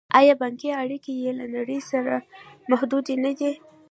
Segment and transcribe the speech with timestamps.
[0.19, 2.13] آیا بانکي اړیکې یې له نړۍ سره
[2.69, 3.51] محدودې نه دي؟